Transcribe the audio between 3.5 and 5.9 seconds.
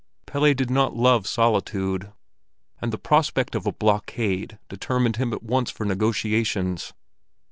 of a blockade determined him at once for